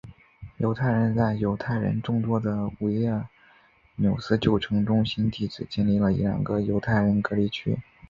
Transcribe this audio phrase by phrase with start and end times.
[0.57, 3.23] 德国人在犹太人众多的维尔
[3.97, 7.77] 纽斯旧城中心地区建立了两个犹太人隔离区。